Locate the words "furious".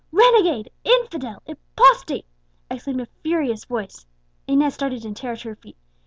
3.21-3.65